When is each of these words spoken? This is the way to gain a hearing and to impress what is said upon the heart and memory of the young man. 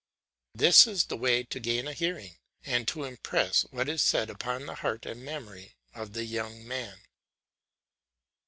This 0.55 0.87
is 0.87 1.03
the 1.05 1.15
way 1.15 1.43
to 1.43 1.59
gain 1.59 1.87
a 1.87 1.93
hearing 1.93 2.37
and 2.65 2.87
to 2.87 3.03
impress 3.03 3.67
what 3.71 3.87
is 3.87 4.01
said 4.01 4.31
upon 4.31 4.65
the 4.65 4.73
heart 4.81 5.05
and 5.05 5.23
memory 5.23 5.75
of 5.93 6.13
the 6.13 6.25
young 6.25 6.67
man. 6.67 7.01